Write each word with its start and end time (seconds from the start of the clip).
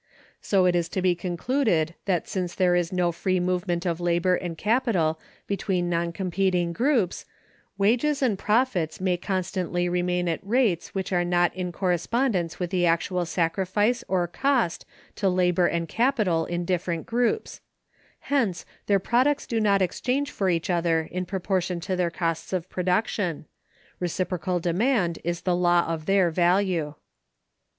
So 0.41 0.65
it 0.65 0.75
is 0.75 0.89
to 0.97 1.01
be 1.03 1.13
concluded 1.13 1.93
that 2.05 2.27
since 2.27 2.55
there 2.55 2.75
is 2.75 2.91
no 2.91 3.11
free 3.11 3.39
movement 3.39 3.85
of 3.85 3.99
labor 4.01 4.33
and 4.33 4.57
capital 4.57 5.19
between 5.45 5.91
non 5.91 6.11
competing 6.11 6.73
groups, 6.73 7.23
wages 7.77 8.23
and 8.23 8.35
profits 8.39 8.99
may 8.99 9.15
constantly 9.15 9.87
remain 9.87 10.27
at 10.27 10.39
rates 10.43 10.95
which 10.95 11.13
are 11.13 11.23
not 11.23 11.53
in 11.55 11.71
correspondence 11.71 12.59
with 12.59 12.71
the 12.71 12.83
actual 12.87 13.27
sacrifice, 13.27 14.03
or 14.07 14.25
cost, 14.27 14.87
to 15.17 15.29
labor 15.29 15.67
and 15.67 15.87
capital 15.87 16.47
in 16.47 16.65
different 16.65 17.05
groups; 17.05 17.61
hence, 18.21 18.65
their 18.87 18.97
products 18.97 19.45
do 19.45 19.59
not 19.61 19.83
exchange 19.83 20.31
for 20.31 20.49
each 20.49 20.71
other 20.71 21.07
in 21.11 21.27
proportion 21.27 21.79
to 21.79 21.95
their 21.95 22.09
costs 22.09 22.53
of 22.53 22.67
production. 22.71 23.45
Reciprocal 23.99 24.59
demand 24.59 25.19
is 25.23 25.41
the 25.41 25.55
law 25.55 25.85
of 25.87 26.07
their 26.07 26.31
value. 26.31 26.95